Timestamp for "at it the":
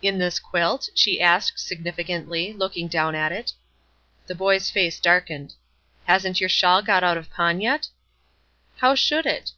3.14-4.34